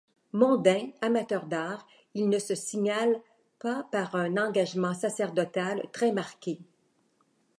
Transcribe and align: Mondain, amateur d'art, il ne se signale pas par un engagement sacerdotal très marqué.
Mondain, 0.33 0.87
amateur 1.03 1.45
d'art, 1.45 1.85
il 2.15 2.27
ne 2.29 2.39
se 2.39 2.55
signale 2.55 3.21
pas 3.59 3.83
par 3.91 4.15
un 4.15 4.35
engagement 4.37 4.95
sacerdotal 4.95 5.85
très 5.93 6.11
marqué. 6.11 6.59